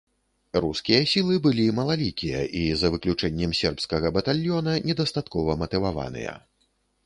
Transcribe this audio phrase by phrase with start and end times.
[0.63, 6.33] Рускія сілы былі малалікія і, за выключэннем сербскага батальёна, недастаткова матываваныя.